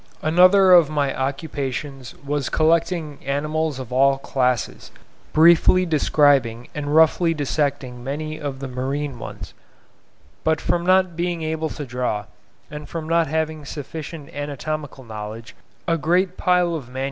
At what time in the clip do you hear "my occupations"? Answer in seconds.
0.89-2.15